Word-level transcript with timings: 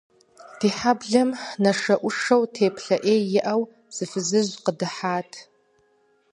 Ди 0.59 0.69
хьэблэм 0.77 1.29
нашэӏушэу, 1.63 2.43
теплъэ 2.53 2.97
ӏей 3.03 3.21
иӏэу, 3.37 3.61
зы 3.95 4.05
фызыжь 4.11 4.53
къыдыхьат. 4.63 5.31